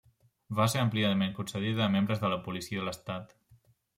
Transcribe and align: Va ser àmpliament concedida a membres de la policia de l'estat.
Va 0.59 0.65
ser 0.73 0.79
àmpliament 0.83 1.35
concedida 1.41 1.85
a 1.87 1.91
membres 1.97 2.23
de 2.25 2.33
la 2.35 2.41
policia 2.47 2.81
de 2.83 2.87
l'estat. 2.89 3.37